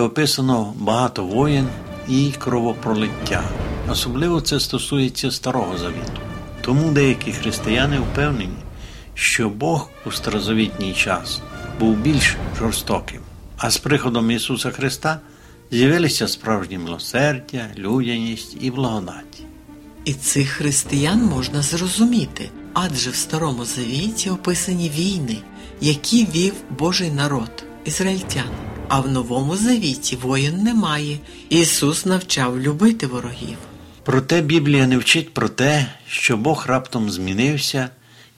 описано 0.00 0.74
багато 0.76 1.24
воєн 1.24 1.68
і 2.08 2.32
кровопролиття. 2.38 3.42
Особливо 3.88 4.40
це 4.40 4.60
стосується 4.60 5.30
Старого 5.30 5.78
Завіту. 5.78 6.20
Тому 6.60 6.90
деякі 6.90 7.32
християни 7.32 7.98
впевнені, 7.98 8.58
що 9.14 9.48
Бог 9.48 9.90
у 10.06 10.10
старозавітній 10.10 10.92
час 10.92 11.40
був 11.80 11.96
більш 11.96 12.36
жорстоким, 12.58 13.20
а 13.56 13.70
з 13.70 13.78
приходом 13.78 14.30
Ісуса 14.30 14.70
Христа 14.70 15.20
з'явилися 15.70 16.28
справжні 16.28 16.78
милосердя, 16.78 17.66
людяність 17.78 18.56
і 18.60 18.70
благодать. 18.70 19.42
І 20.04 20.12
цих 20.14 20.48
християн 20.48 21.22
можна 21.22 21.62
зрозуміти, 21.62 22.50
адже 22.72 23.10
в 23.10 23.14
Старому 23.14 23.64
Завіті 23.64 24.30
описані 24.30 24.90
війни, 24.90 25.36
які 25.80 26.24
вів 26.24 26.54
Божий 26.78 27.10
народ, 27.10 27.64
ізраїльтян. 27.84 28.69
А 28.90 29.00
в 29.00 29.10
Новому 29.10 29.56
Завіті 29.56 30.16
воїн 30.16 30.62
немає. 30.62 31.18
Ісус 31.48 32.06
навчав 32.06 32.60
любити 32.60 33.06
ворогів. 33.06 33.56
Проте 34.04 34.40
Біблія 34.40 34.86
не 34.86 34.98
вчить 34.98 35.34
про 35.34 35.48
те, 35.48 35.86
що 36.08 36.36
Бог 36.36 36.64
раптом 36.66 37.10
змінився 37.10 37.90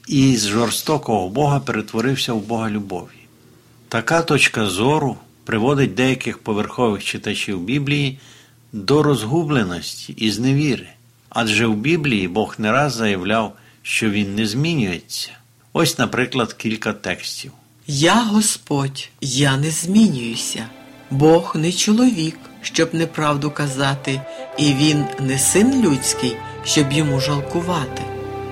і 0.07 0.37
з 0.37 0.47
жорстокого 0.47 1.29
Бога 1.29 1.59
перетворився 1.59 2.33
в 2.33 2.41
Бога 2.41 2.69
любові. 2.69 3.27
Така 3.89 4.21
точка 4.21 4.65
зору 4.65 5.17
приводить 5.43 5.93
деяких 5.93 6.37
поверхових 6.37 7.03
читачів 7.03 7.61
Біблії 7.61 8.19
до 8.73 9.03
розгубленості 9.03 10.13
і 10.17 10.31
зневіри. 10.31 10.87
Адже 11.29 11.67
в 11.67 11.75
Біблії 11.75 12.27
Бог 12.27 12.55
не 12.57 12.71
раз 12.71 12.93
заявляв, 12.93 13.53
що 13.81 14.09
Він 14.09 14.35
не 14.35 14.47
змінюється. 14.47 15.31
Ось, 15.73 15.97
наприклад, 15.97 16.53
кілька 16.53 16.93
текстів. 16.93 17.51
Я 17.87 18.23
Господь, 18.23 19.09
я 19.21 19.57
не 19.57 19.71
змінююся. 19.71 20.65
Бог 21.11 21.51
не 21.55 21.71
чоловік, 21.71 22.39
щоб 22.61 22.95
неправду 22.95 23.51
казати, 23.51 24.21
і 24.57 24.73
він 24.73 25.05
не 25.19 25.39
син 25.39 25.81
людський, 25.81 26.37
щоб 26.63 26.91
йому 26.91 27.19
жалкувати. 27.19 28.01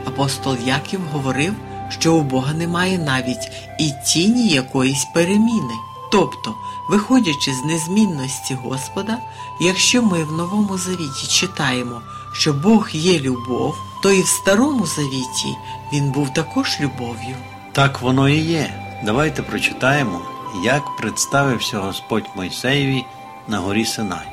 Апостол 0.05 0.55
Яків 0.65 0.99
говорив, 1.11 1.53
що 1.89 2.15
у 2.15 2.21
Бога 2.21 2.53
немає 2.53 2.97
навіть 2.97 3.51
і 3.79 3.91
тіні 4.05 4.47
якоїсь 4.47 5.07
переміни. 5.13 5.73
Тобто, 6.11 6.55
виходячи 6.89 7.53
з 7.53 7.65
незмінності 7.65 8.53
Господа, 8.53 9.17
якщо 9.61 10.01
ми 10.01 10.23
в 10.23 10.31
Новому 10.31 10.77
Завіті 10.77 11.27
читаємо, 11.29 12.01
що 12.33 12.53
Бог 12.53 12.89
є 12.93 13.19
любов, 13.19 13.75
то 14.03 14.11
і 14.11 14.21
в 14.21 14.27
Старому 14.27 14.85
Завіті 14.85 15.57
він 15.93 16.11
був 16.11 16.33
також 16.33 16.77
любов'ю. 16.81 17.35
Так 17.71 18.01
воно 18.01 18.29
і 18.29 18.37
є. 18.37 18.80
Давайте 19.03 19.41
прочитаємо, 19.41 20.21
як 20.63 20.95
представився 20.97 21.77
Господь 21.77 22.25
Мойсеєві 22.35 23.03
на 23.47 23.59
горі 23.59 23.85
Синай. 23.85 24.27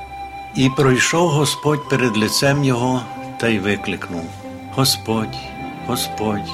І 0.56 0.70
пройшов 0.70 1.28
Господь 1.28 1.88
перед 1.88 2.16
лицем 2.16 2.64
його 2.64 3.02
та 3.40 3.48
й 3.48 3.58
викликнув: 3.58 4.24
Господь, 4.74 5.36
Господь, 5.86 6.50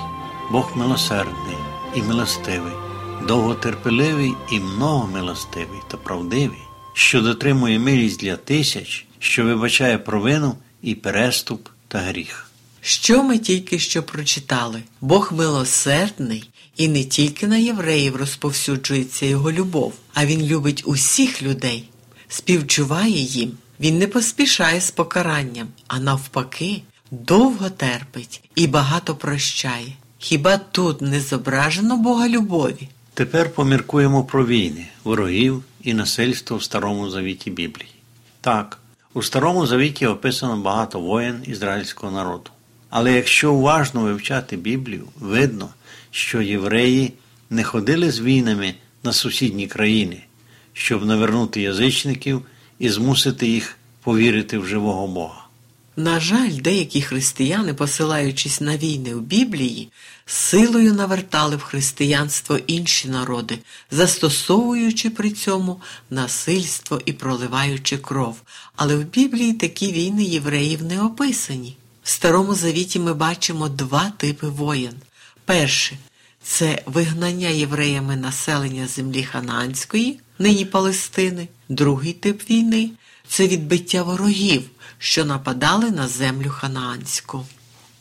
Бог 0.53 0.73
милосердний 0.77 1.57
і 1.95 2.03
милостивий, 2.03 2.73
довготерпеливий 3.29 4.35
і 4.52 4.61
многомилостивий 4.61 5.81
та 5.89 5.96
правдивий, 5.96 6.63
що 6.92 7.20
дотримує 7.20 7.79
милість 7.79 8.20
для 8.20 8.36
тисяч, 8.36 9.07
що 9.19 9.45
вибачає 9.45 9.98
провину 9.98 10.55
і 10.83 10.95
переступ 10.95 11.69
та 11.89 11.98
гріх. 11.98 12.51
Що 12.86 13.22
ми 13.22 13.39
тільки 13.39 13.78
що 13.78 14.02
прочитали? 14.02 14.83
Бог 15.00 15.33
милосердний 15.33 16.50
і 16.77 16.89
не 16.89 17.05
тільки 17.05 17.46
на 17.46 17.56
євреїв 17.56 18.17
розповсюджується 18.17 19.27
його 19.27 19.52
любов, 19.52 19.95
а 20.14 20.27
він 20.27 20.42
любить 20.46 20.83
усіх 20.86 21.42
людей, 21.42 21.89
співчуває 22.28 23.20
їм. 23.20 23.52
Він 23.80 23.98
не 23.98 24.06
поспішає 24.06 24.80
з 24.80 24.90
покаранням, 24.90 25.68
а 25.89 26.00
навпаки, 26.00 26.83
довго 27.11 27.70
терпить 27.70 28.42
і 28.55 28.67
багато 28.67 29.14
прощає. 29.14 29.92
Хіба 30.18 30.56
тут 30.56 31.02
не 31.02 31.20
зображено 31.20 31.96
Бога 31.96 32.28
любові? 32.28 32.89
Тепер 33.14 33.51
поміркуємо 33.51 34.24
про 34.24 34.46
війни, 34.46 34.86
ворогів 35.05 35.64
і 35.83 35.95
насильство 35.95 36.56
в 36.56 36.62
Старому 36.62 37.11
Завіті 37.11 37.51
Біблії. 37.51 37.95
Так, 38.40 38.78
у 39.14 39.22
Старому 39.22 39.66
Завіті 39.66 40.06
описано 40.06 40.56
багато 40.56 41.01
воєн 41.01 41.42
ізраїльського 41.46 42.12
народу. 42.12 42.51
Але 42.95 43.13
якщо 43.13 43.53
уважно 43.53 44.01
вивчати 44.01 44.57
Біблію, 44.57 45.09
видно, 45.21 45.69
що 46.11 46.43
євреї 46.43 47.13
не 47.51 47.65
ходили 47.65 48.11
з 48.11 48.21
війнами 48.21 48.75
на 49.03 49.13
сусідні 49.13 49.67
країни, 49.67 50.23
щоб 50.73 51.05
навернути 51.05 51.61
язичників 51.61 52.43
і 52.79 52.91
змусити 52.91 53.47
їх 53.47 53.77
повірити 54.03 54.59
в 54.59 54.67
живого 54.67 55.07
Бога. 55.07 55.47
На 55.97 56.21
жаль, 56.21 56.51
деякі 56.51 57.03
християни, 57.03 57.75
посилаючись 57.75 58.61
на 58.61 58.77
війни 58.77 59.15
в 59.15 59.21
Біблії, 59.21 59.89
силою 60.27 60.95
навертали 60.95 61.57
в 61.57 61.63
християнство 61.63 62.59
інші 62.67 63.09
народи, 63.09 63.59
застосовуючи 63.91 65.11
при 65.11 65.31
цьому 65.31 65.81
насильство 66.11 67.01
і 67.05 67.13
проливаючи 67.13 67.99
кров. 67.99 68.37
Але 68.77 68.97
в 68.97 69.05
Біблії 69.05 69.53
такі 69.53 69.93
війни 69.93 70.25
євреїв 70.25 70.83
не 70.83 71.03
описані. 71.03 71.77
В 72.05 72.09
Старому 72.11 72.55
Завіті 72.55 72.98
ми 72.98 73.15
бачимо 73.15 73.69
два 73.69 74.13
типи 74.17 74.48
воєн. 74.48 74.95
Перше 75.45 75.97
це 76.42 76.83
вигнання 76.87 77.48
євреями 77.48 78.17
населення 78.17 78.87
землі 78.87 79.23
Ханаанської, 79.23 80.20
нині 80.39 80.64
Палестини. 80.64 81.48
Другий 81.69 82.13
тип 82.13 82.51
війни 82.51 82.91
це 83.29 83.48
відбиття 83.48 84.03
ворогів, 84.03 84.63
що 84.98 85.25
нападали 85.25 85.91
на 85.91 86.09
землю 86.09 86.51
Ханаанську. 86.51 87.47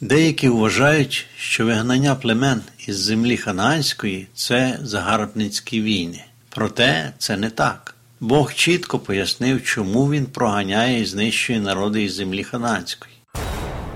Деякі 0.02 0.50
вважають, 0.50 1.26
що 1.38 1.66
вигнання 1.66 2.16
племен 2.16 2.62
із 2.88 2.98
землі 2.98 3.38
Ханаанської 3.38 4.28
це 4.36 4.80
загарбницькі 4.84 5.82
війни. 5.82 6.24
Проте 6.50 7.14
це 7.18 7.38
не 7.38 7.50
так. 7.50 7.96
Бог 8.20 8.54
чітко 8.54 9.00
пояснив, 9.00 9.64
чому 9.64 10.12
він 10.12 10.26
проганяє 10.26 11.02
і 11.02 11.06
знищує 11.06 11.60
народи 11.60 12.04
із 12.04 12.14
землі 12.14 12.44
Ханаанської. 12.44 13.14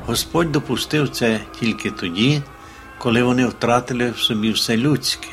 Господь 0.07 0.51
допустив 0.51 1.09
це 1.09 1.39
тільки 1.59 1.91
тоді, 1.91 2.41
коли 2.97 3.23
вони 3.23 3.45
втратили 3.47 4.11
в 4.11 4.17
собі 4.17 4.51
все 4.51 4.77
людське, 4.77 5.27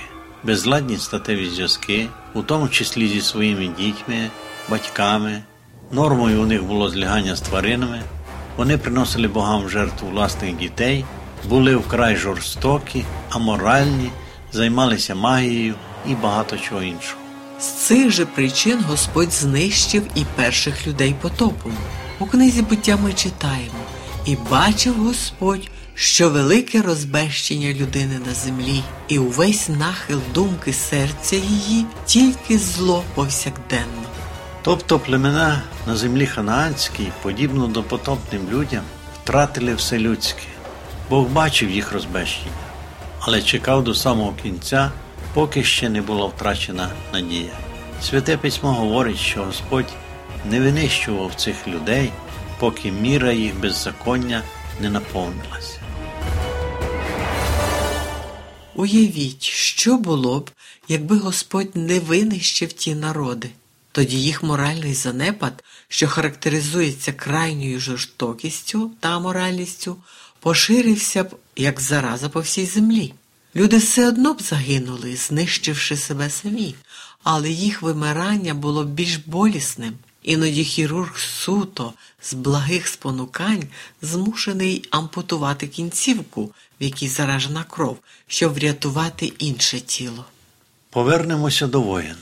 безладні 0.44 0.98
статеві 0.98 1.50
зв'язки, 1.50 2.08
у 2.34 2.42
тому 2.42 2.68
числі 2.68 3.08
зі 3.08 3.20
своїми 3.20 3.66
дітьми, 3.78 4.30
батьками. 4.70 5.42
Нормою 5.92 6.42
у 6.42 6.46
них 6.46 6.64
було 6.64 6.88
злягання 6.88 7.36
з 7.36 7.40
тваринами, 7.40 8.02
вони 8.56 8.78
приносили 8.78 9.28
богам 9.28 9.68
жертву 9.68 10.08
власних 10.08 10.56
дітей, 10.56 11.04
були 11.48 11.76
вкрай 11.76 12.16
жорстокі, 12.16 13.04
аморальні, 13.30 14.10
займалися 14.52 15.14
магією 15.14 15.74
і 16.08 16.14
багато 16.14 16.56
чого 16.56 16.82
іншого. 16.82 17.20
З 17.60 17.64
цих 17.64 18.10
же 18.10 18.26
причин 18.26 18.78
Господь 18.88 19.32
знищив 19.32 20.02
і 20.14 20.24
перших 20.36 20.86
людей 20.86 21.14
потопом. 21.20 21.72
У 22.18 22.26
книзі 22.26 22.62
буття 22.62 22.96
ми 22.96 23.12
читаємо 23.12 23.78
і 24.26 24.36
бачив 24.50 24.94
Господь, 24.94 25.68
що 25.94 26.30
велике 26.30 26.82
розбещення 26.82 27.72
людини 27.72 28.20
на 28.26 28.34
землі, 28.34 28.82
і 29.08 29.18
увесь 29.18 29.68
нахил 29.68 30.20
думки 30.34 30.72
серця 30.72 31.36
її 31.36 31.86
тільки 32.06 32.58
зло 32.58 33.04
повсякденно. 33.14 34.02
Тобто 34.62 34.98
племена 34.98 35.62
на 35.86 35.96
землі 35.96 36.26
ханаанській, 36.26 37.08
подібно 37.22 37.66
до 37.66 37.82
потопним 37.82 38.48
людям, 38.50 38.82
втратили 39.22 39.74
все 39.74 39.98
людське. 39.98 40.42
Бог 41.10 41.26
бачив 41.26 41.70
їх 41.70 41.92
розбещення, 41.92 42.50
але 43.20 43.42
чекав 43.42 43.84
до 43.84 43.94
самого 43.94 44.34
кінця, 44.42 44.90
поки 45.34 45.64
ще 45.64 45.88
не 45.88 46.02
була 46.02 46.26
втрачена 46.26 46.88
надія. 47.12 47.52
Святе 48.02 48.36
письмо 48.36 48.72
говорить, 48.72 49.18
що 49.18 49.44
Господь 49.44 49.92
не 50.50 50.60
винищував 50.60 51.34
цих 51.34 51.68
людей, 51.68 52.12
поки 52.64 52.92
міра 52.92 53.32
їх 53.32 53.60
беззаконня 53.60 54.42
не 54.80 54.90
наповнилася. 54.90 55.80
Уявіть, 58.74 59.42
що 59.42 59.96
було 59.96 60.40
б, 60.40 60.50
якби 60.88 61.18
Господь 61.18 61.76
не 61.76 62.00
винищив 62.00 62.72
ті 62.72 62.94
народи. 62.94 63.50
Тоді 63.92 64.22
їх 64.22 64.42
моральний 64.42 64.94
занепад, 64.94 65.64
що 65.88 66.08
характеризується 66.08 67.12
крайньою 67.12 67.80
жорстокістю 67.80 68.90
та 69.00 69.18
моральністю, 69.18 69.96
поширився 70.40 71.24
б 71.24 71.36
як 71.56 71.80
зараза 71.80 72.28
по 72.28 72.40
всій 72.40 72.66
землі. 72.66 73.14
Люди 73.56 73.76
все 73.76 74.08
одно 74.08 74.34
б 74.34 74.42
загинули, 74.42 75.16
знищивши 75.16 75.96
себе 75.96 76.30
самі, 76.30 76.74
але 77.22 77.50
їх 77.50 77.82
вимирання 77.82 78.54
було 78.54 78.84
б 78.84 78.88
більш 78.88 79.16
болісним. 79.16 79.94
Іноді 80.24 80.64
хірург 80.64 81.18
суто 81.18 81.92
з 82.20 82.34
благих 82.34 82.88
спонукань 82.88 83.64
змушений 84.02 84.88
ампутувати 84.90 85.66
кінцівку, 85.66 86.44
в 86.80 86.84
якій 86.84 87.08
заражена 87.08 87.64
кров, 87.64 87.98
щоб 88.26 88.54
врятувати 88.54 89.26
інше 89.26 89.80
тіло. 89.80 90.24
Повернемося 90.90 91.66
до 91.66 91.80
воїн. 91.80 92.16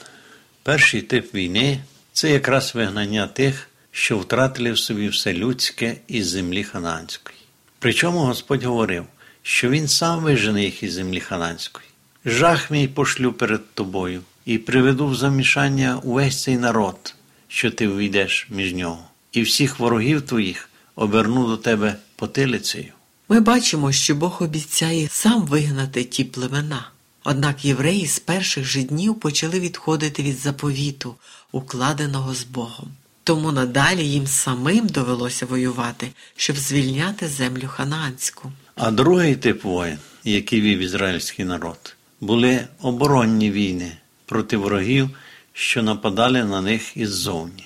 Перший 0.62 1.02
тип 1.02 1.34
війни 1.34 1.80
це 2.12 2.30
якраз 2.30 2.74
вигнання 2.74 3.26
тих, 3.26 3.68
що 3.90 4.18
втратили 4.18 4.72
в 4.72 4.78
собі 4.78 5.08
все 5.08 5.32
людське 5.32 5.96
із 6.08 6.28
землі 6.28 6.64
хананської. 6.64 7.38
Причому 7.78 8.18
Господь 8.18 8.64
говорив, 8.64 9.04
що 9.42 9.70
Він 9.70 9.88
сам 9.88 10.22
вижене 10.22 10.64
їх 10.64 10.82
із 10.82 10.92
землі 10.92 11.20
хананської. 11.20 11.86
Жах 12.24 12.70
мій 12.70 12.88
пошлю 12.88 13.32
перед 13.32 13.74
тобою 13.74 14.22
і 14.44 14.58
приведу 14.58 15.06
в 15.06 15.14
замішання 15.14 16.00
увесь 16.02 16.42
цей 16.42 16.56
народ, 16.56 17.14
що 17.54 17.70
ти 17.70 17.88
ввійдеш 17.88 18.46
між 18.50 18.74
нього, 18.74 19.04
і 19.32 19.42
всіх 19.42 19.78
ворогів 19.78 20.22
твоїх 20.22 20.70
оберну 20.96 21.46
до 21.46 21.56
тебе 21.56 21.96
потилицею. 22.16 22.92
Ми 23.28 23.40
бачимо, 23.40 23.92
що 23.92 24.14
Бог 24.14 24.42
обіцяє 24.42 25.08
сам 25.10 25.46
вигнати 25.46 26.04
ті 26.04 26.24
племена. 26.24 26.88
Однак 27.24 27.64
євреї 27.64 28.06
з 28.06 28.18
перших 28.18 28.64
же 28.64 28.82
днів 28.82 29.20
почали 29.20 29.60
відходити 29.60 30.22
від 30.22 30.38
заповіту, 30.38 31.14
укладеного 31.52 32.34
з 32.34 32.44
Богом. 32.44 32.88
Тому 33.24 33.52
надалі 33.52 34.04
їм 34.04 34.26
самим 34.26 34.86
довелося 34.86 35.46
воювати, 35.46 36.08
щоб 36.36 36.56
звільняти 36.56 37.28
землю 37.28 37.68
ханаанську. 37.68 38.52
А 38.76 38.90
другий 38.90 39.36
тип 39.36 39.64
воїн, 39.64 39.98
який 40.24 40.60
вів 40.60 40.78
ізраїльський 40.78 41.44
народ, 41.44 41.96
були 42.20 42.66
оборонні 42.80 43.50
війни 43.50 43.92
проти 44.26 44.56
ворогів, 44.56 45.10
що 45.52 45.82
нападали 45.82 46.44
на 46.44 46.60
них 46.60 46.96
іззовні. 46.96 47.64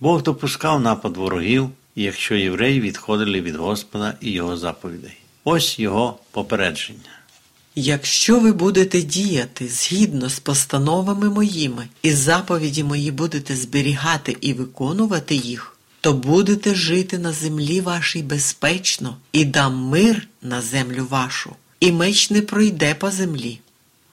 Бог 0.00 0.22
допускав 0.22 0.80
напад 0.80 1.16
ворогів, 1.16 1.70
якщо 1.96 2.34
євреї 2.34 2.80
відходили 2.80 3.40
від 3.40 3.56
Господа 3.56 4.14
і 4.20 4.30
його 4.30 4.56
заповідей. 4.56 5.16
Ось 5.44 5.78
його 5.78 6.18
попередження. 6.30 7.22
Якщо 7.74 8.40
ви 8.40 8.52
будете 8.52 9.02
діяти 9.02 9.68
згідно 9.68 10.28
з 10.28 10.40
постановами 10.40 11.30
моїми 11.30 11.88
і 12.02 12.12
заповіді 12.12 12.84
мої 12.84 13.10
будете 13.10 13.56
зберігати 13.56 14.36
і 14.40 14.52
виконувати 14.52 15.34
їх, 15.34 15.76
то 16.00 16.12
будете 16.12 16.74
жити 16.74 17.18
на 17.18 17.32
землі 17.32 17.80
вашій 17.80 18.22
безпечно 18.22 19.16
і 19.32 19.44
дам 19.44 19.76
мир 19.76 20.28
на 20.42 20.62
землю 20.62 21.06
вашу, 21.10 21.56
і 21.80 21.92
меч 21.92 22.30
не 22.30 22.42
пройде 22.42 22.94
по 22.94 23.10
землі. 23.10 23.60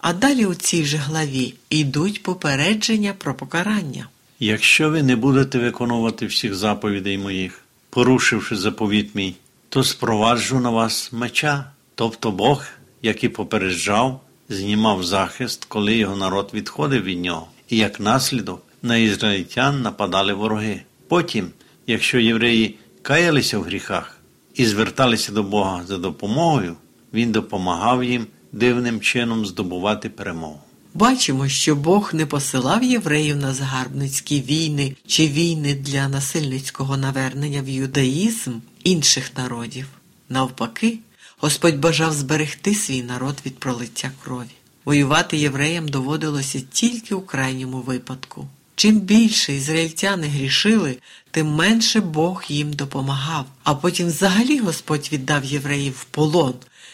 А 0.02 0.14
далі 0.14 0.46
у 0.46 0.54
цій 0.54 0.86
же 0.86 0.98
главі 0.98 1.54
йдуть 1.70 2.24
попередження 2.24 3.14
про 3.18 3.36
покарання. 3.36 4.10
Якщо 4.40 4.90
ви 4.90 5.04
не 5.04 5.16
будете 5.16 5.60
виконувати 5.60 6.26
всіх 6.26 6.56
заповідей 6.56 7.18
моїх, 7.18 7.62
порушивши 7.90 8.56
заповіт 8.56 9.16
мій, 9.16 9.36
то 9.70 9.84
спроваджу 9.84 10.60
на 10.60 10.70
вас 10.70 11.14
меча, 11.14 11.66
тобто 11.96 12.32
Бог, 12.32 12.66
який 13.02 13.30
попереджав, 13.30 14.22
знімав 14.50 15.04
захист, 15.04 15.66
коли 15.66 15.96
його 15.96 16.16
народ 16.16 16.52
відходив 16.54 17.04
від 17.04 17.22
нього, 17.22 17.48
і 17.70 17.78
як 17.78 18.00
наслідок 18.00 18.64
на 18.82 18.98
ізраїльтян 18.98 19.82
нападали 19.82 20.34
вороги. 20.34 20.82
Потім, 21.08 21.48
якщо 21.88 22.20
євреї 22.20 22.76
каялися 23.02 23.60
в 23.60 23.64
гріхах 23.64 24.18
і 24.54 24.66
зверталися 24.66 25.32
до 25.32 25.44
Бога 25.44 25.84
за 25.88 25.98
допомогою, 25.98 26.76
він 27.14 27.32
допомагав 27.32 28.04
їм 28.04 28.28
дивним 28.52 29.02
чином 29.02 29.46
здобувати 29.46 30.10
перемогу. 30.10 30.60
Бачимо, 30.94 31.48
що 31.48 31.76
Бог 31.76 32.12
не 32.14 32.26
посилав 32.26 32.84
євреїв 32.84 33.38
на 33.38 33.54
загарбницькі 33.54 34.42
війни 34.42 34.96
чи 35.08 35.28
війни 35.28 35.74
для 35.74 36.08
насильницького 36.08 36.98
навернення 36.98 37.62
в 37.62 37.70
юдаїзм 37.70 38.52
інших 38.84 39.38
народів. 39.38 39.88
Навпаки, 40.30 40.98
Господь 41.38 41.80
бажав 41.80 42.14
зберегти 42.14 42.76
свій 42.76 43.04
народ 43.04 43.36
від 43.46 43.58
пролиття 43.58 44.12
крові. 44.24 44.48
Воювати 44.86 45.38
євреям 45.38 45.88
доводилося 45.88 46.62
тільки 46.72 47.16
у 47.16 47.22
крайньому 47.22 47.82
випадку. 47.82 48.48
Чим 48.76 49.00
більше 49.00 49.54
ізраїльтяни 49.54 50.28
грішили, 50.28 50.98
тим 51.32 51.48
менше 51.48 52.02
Бог 52.02 52.44
їм 52.48 52.74
допомагав, 52.74 53.46
а 53.64 53.76
потім 53.76 54.08
взагалі 54.08 54.60
Господь 54.60 55.10
віддав 55.12 55.46
євреїв 55.46 55.94
в 55.94 56.04
полон, 56.04 56.54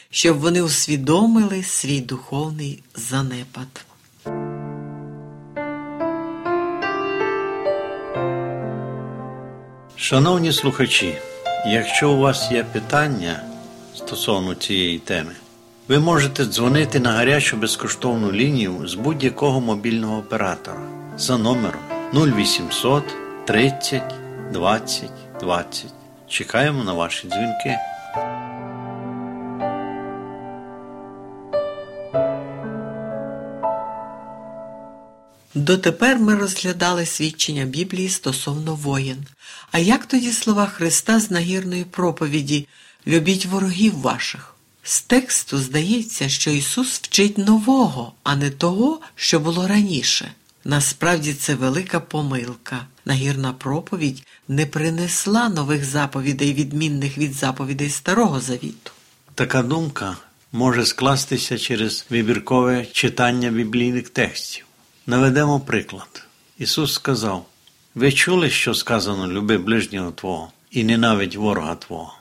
щоб 0.10 0.40
вони 0.40 0.62
усвідомили 0.62 1.64
свій 1.64 2.02
духовний 2.02 2.84
занепад. 2.96 3.86
Шановні 9.96 10.54
слухачі, 10.54 11.18
якщо 11.68 12.12
у 12.12 12.18
вас 12.18 12.52
є 12.52 12.64
питання 12.64 13.44
стосовно 13.96 14.56
цієї 14.56 15.00
теми, 15.00 15.32
ви 15.88 16.00
можете 16.00 16.46
дзвонити 16.46 17.00
на 17.00 17.12
гарячу 17.12 17.58
безкоштовну 17.58 18.32
лінію 18.32 18.88
з 18.88 18.94
будь-якого 18.94 19.62
мобільного 19.62 20.18
оператора 20.18 20.82
за 21.18 21.38
номером 21.38 21.82
0800 22.14 23.04
30 23.46 24.02
20 24.54 25.10
20. 25.40 25.86
Чекаємо 26.28 26.84
на 26.84 26.94
ваші 26.94 27.28
дзвінки. 27.28 27.80
Дотепер 35.56 36.20
ми 36.20 36.36
розглядали 36.36 37.06
свідчення 37.06 37.66
Біблії 37.66 38.10
стосовно 38.10 38.76
воїн. 38.76 39.18
А 39.72 39.80
як 39.80 40.06
тоді 40.06 40.32
слова 40.32 40.66
Христа 40.66 41.20
з 41.20 41.32
нагірної 41.32 41.84
проповіді 41.84 42.68
Любіть 43.08 43.46
ворогів 43.46 44.00
ваших? 44.00 44.56
З 44.84 45.02
тексту 45.02 45.58
здається, 45.58 46.30
що 46.30 46.52
Ісус 46.52 47.00
вчить 47.00 47.38
нового, 47.38 48.14
а 48.24 48.36
не 48.36 48.50
того, 48.50 49.02
що 49.16 49.40
було 49.40 49.68
раніше. 49.68 50.32
Насправді 50.66 51.34
це 51.34 51.56
велика 51.56 52.00
помилка. 52.00 52.88
Нагірна 53.06 53.54
проповідь 53.54 54.24
не 54.48 54.66
принесла 54.66 55.50
нових 55.50 55.86
заповідей, 55.86 56.54
відмінних 56.54 57.18
від 57.18 57.34
заповідей 57.34 57.90
Старого 57.90 58.40
Завіту. 58.40 58.92
Така 59.36 59.64
думка 59.64 60.18
може 60.52 60.86
скластися 60.86 61.58
через 61.58 62.06
вибіркове 62.10 62.86
читання 62.92 63.50
біблійних 63.50 64.10
текстів. 64.10 64.66
Наведемо 65.08 65.60
приклад. 65.60 66.24
Ісус 66.60 66.94
сказав: 66.94 67.46
Ви 67.96 68.12
чули, 68.12 68.50
що 68.50 68.74
сказано 68.74 69.28
люби 69.28 69.58
ближнього 69.58 70.12
Твого 70.12 70.52
і 70.72 70.84
ненавидь 70.84 71.36
ворога 71.36 71.76
Твого. 71.76 72.14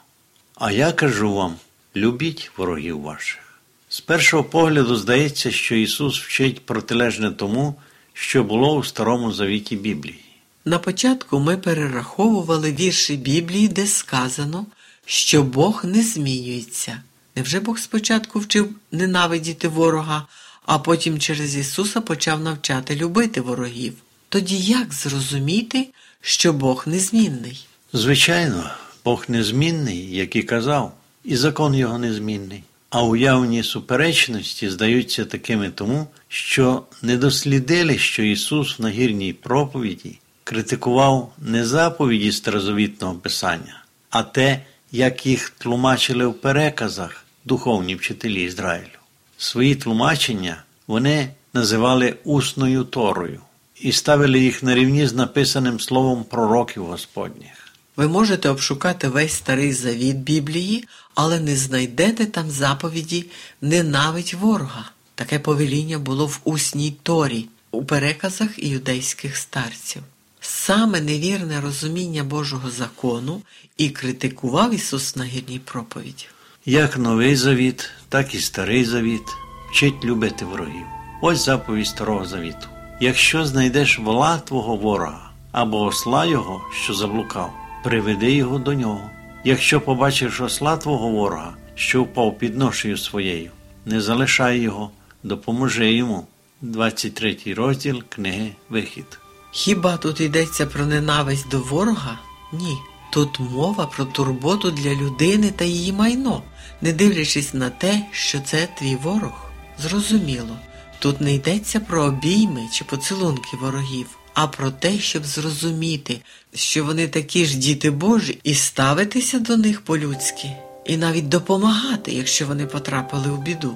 А 0.55 0.73
я 0.73 0.93
кажу 0.93 1.35
вам: 1.35 1.57
любіть 1.97 2.51
ворогів 2.57 3.01
ваших. 3.01 3.61
З 3.89 4.01
першого 4.01 4.45
погляду 4.45 4.97
здається, 4.97 5.51
що 5.51 5.75
Ісус 5.75 6.21
вчить 6.21 6.67
протилежне 6.67 7.31
тому, 7.31 7.75
що 8.13 8.45
було 8.45 8.77
у 8.77 8.85
Старому 8.85 9.33
Завіті 9.33 9.77
Біблії. 9.77 10.25
На 10.65 10.79
початку 10.79 11.41
ми 11.41 11.57
перераховували 11.57 12.73
вірші 12.73 13.17
Біблії, 13.17 13.69
де 13.69 13.87
сказано, 13.87 14.67
що 15.07 15.43
Бог 15.43 15.85
не 15.85 16.03
змінюється. 16.03 17.03
Невже 17.37 17.61
Бог 17.61 17.79
спочатку 17.79 18.39
вчив 18.41 18.69
ненавидіти 18.93 19.69
ворога, 19.69 20.27
а 20.67 20.79
потім 20.79 21.19
через 21.19 21.57
Ісуса 21.57 22.01
почав 22.01 22.41
навчати 22.41 22.97
любити 22.97 23.41
ворогів? 23.41 23.95
Тоді 24.29 24.57
як 24.57 24.95
зрозуміти, 24.95 25.89
що 26.21 26.53
Бог 26.53 26.85
незмінний? 26.87 27.67
Звичайно, 27.93 28.71
Бог 29.05 29.25
незмінний, 29.29 30.17
як 30.17 30.37
і 30.37 30.43
казав, 30.43 30.95
і 31.25 31.37
закон 31.37 31.75
його 31.75 31.99
незмінний. 31.99 32.63
А 32.91 33.03
уявні 33.03 33.63
суперечності 33.63 34.71
здаються 34.71 35.25
такими 35.25 35.71
тому, 35.71 36.07
що 36.29 36.83
не 37.03 37.17
дослідили, 37.17 37.99
що 37.99 38.23
Ісус 38.23 38.79
в 38.79 38.83
нагірній 38.83 39.33
проповіді 39.33 40.19
критикував 40.45 41.33
не 41.39 41.67
заповіді 41.67 42.33
старозавітного 42.33 43.15
Писання, 43.15 43.85
а 44.11 44.23
те, 44.23 44.61
як 44.93 45.27
їх 45.27 45.51
тлумачили 45.51 46.27
в 46.27 46.35
переказах 46.35 47.25
духовні 47.45 47.95
вчителі 47.95 48.43
Ізраїлю. 48.43 49.04
Свої 49.45 49.75
тлумачення 49.75 50.63
вони 50.87 51.29
називали 51.53 52.17
усною 52.25 52.85
Торою 52.85 53.41
і 53.81 53.93
ставили 53.93 54.41
їх 54.41 54.63
на 54.63 54.75
рівні 54.75 55.07
з 55.07 55.13
написаним 55.13 55.81
словом 55.81 56.25
пророків 56.25 56.85
Господніх. 56.87 57.73
Ви 57.97 58.09
можете 58.09 58.49
обшукати 58.49 59.09
весь 59.09 59.33
старий 59.33 59.73
завіт 59.73 60.17
Біблії, 60.17 60.85
але 61.15 61.41
не 61.41 61.57
знайдете 61.57 62.27
там 62.27 62.51
заповіді 62.51 63.27
ненавидь 63.61 64.35
ворога. 64.41 64.91
Таке 65.15 65.39
повеління 65.39 65.99
було 65.99 66.27
в 66.27 66.41
усній 66.45 66.97
Торі, 67.03 67.49
у 67.71 67.85
переказах 67.85 68.59
юдейських 68.59 69.37
старців. 69.37 70.03
Саме 70.41 71.01
невірне 71.01 71.61
розуміння 71.61 72.25
Божого 72.25 72.71
закону 72.71 73.43
і 73.77 73.91
критикував 73.91 74.75
Ісус 74.75 75.17
на 75.17 75.25
гірній 75.25 75.59
проповіді. 75.59 76.27
Як 76.67 76.99
новий 76.99 77.37
завіт, 77.37 77.91
так 78.09 78.35
і 78.35 78.39
старий 78.39 78.85
завіт 78.85 79.23
вчить 79.71 80.05
любити 80.05 80.45
ворогів. 80.45 80.87
Ось 81.23 81.45
заповідь 81.45 81.87
старого 81.87 82.25
завіту. 82.25 82.69
Якщо 83.01 83.45
знайдеш 83.45 83.99
вола 83.99 84.39
твого 84.39 84.77
ворога, 84.77 85.31
або 85.53 85.83
осла 85.83 86.25
його, 86.25 86.61
що 86.83 86.95
заблукав, 86.95 87.53
приведи 87.83 88.33
його 88.33 88.59
до 88.59 88.75
нього. 88.75 89.11
Якщо 89.45 89.81
побачиш 89.81 90.41
осла 90.41 90.77
твого 90.77 91.09
ворога, 91.09 91.55
що 91.75 92.03
впав 92.03 92.39
під 92.39 92.57
ношею 92.57 92.99
своєю, 92.99 93.51
не 93.87 94.01
залишай 94.01 94.59
його, 94.59 94.91
допоможи 95.23 95.93
йому. 95.93 96.27
23 96.61 97.37
розділ 97.57 98.03
книги 98.09 98.53
Вихід. 98.69 99.19
Хіба 99.51 99.97
тут 99.97 100.21
йдеться 100.21 100.67
про 100.67 100.87
ненависть 100.87 101.49
до 101.49 101.59
ворога? 101.59 102.19
Ні. 102.53 102.77
Тут 103.15 103.41
мова 103.41 103.87
про 103.87 104.05
турботу 104.05 104.71
для 104.71 104.95
людини 104.95 105.51
та 105.57 105.65
її 105.65 105.93
майно, 105.93 106.43
не 106.81 106.93
дивлячись 106.93 107.55
на 107.55 107.71
те, 107.71 108.03
що 108.11 108.41
це 108.41 108.69
твій 108.79 108.97
ворог. 108.97 109.51
Зрозуміло, 109.79 110.57
тут 110.99 111.21
не 111.21 111.35
йдеться 111.35 111.81
про 111.81 112.03
обійми 112.03 112.63
чи 112.73 112.85
поцілунки 112.85 113.57
ворогів, 113.57 114.07
а 114.35 114.47
про 114.47 114.71
те, 114.71 114.99
щоб 114.99 115.25
зрозуміти, 115.25 116.21
що 116.55 116.85
вони 116.85 117.09
такі 117.09 117.45
ж 117.45 117.59
діти 117.59 117.91
Божі, 117.91 118.39
і 118.45 118.55
ставитися 118.55 119.39
до 119.39 119.57
них 119.57 119.81
по-людськи, 119.81 120.51
і 120.87 120.97
навіть 120.97 121.29
допомагати, 121.29 122.13
якщо 122.13 122.47
вони 122.47 122.67
потрапили 122.67 123.31
у 123.31 123.37
біду. 123.37 123.75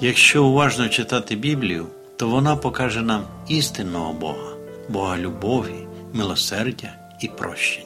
Якщо 0.00 0.44
уважно 0.44 0.88
читати 0.88 1.36
Біблію, 1.36 1.86
то 2.16 2.28
вона 2.28 2.56
покаже 2.56 3.02
нам 3.02 3.24
істинного 3.48 4.12
Бога, 4.12 4.56
Бога 4.88 5.18
любові, 5.18 5.86
милосердя 6.12 6.94
і 7.20 7.28
прощення. 7.28 7.85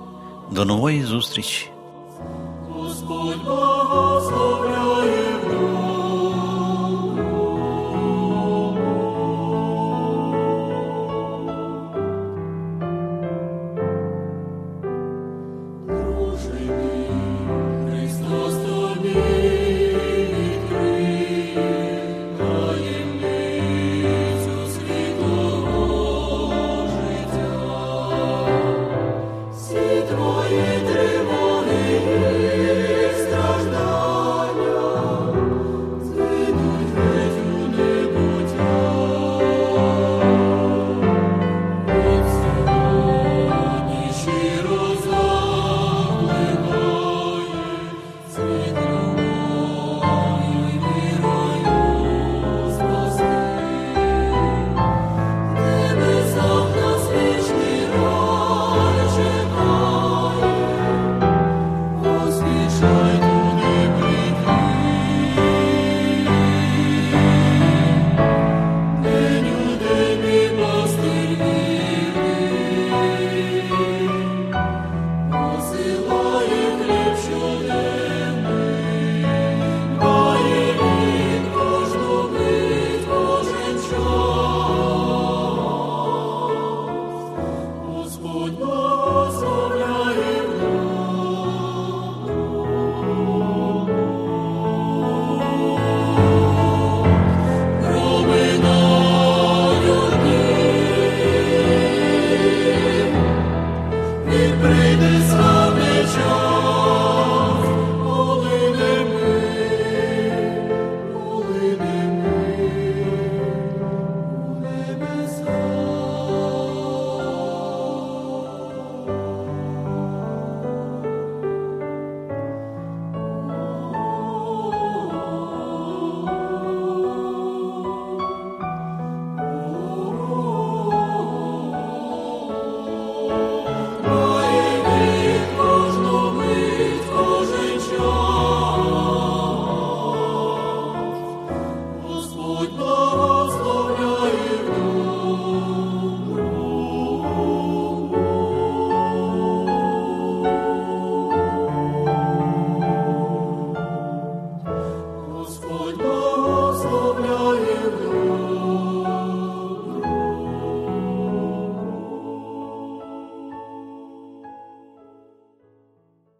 До 0.51 0.65
нової 0.65 1.03
зустрічі. 1.03 1.69
Господь 2.69 3.43
благословляє. 3.43 4.90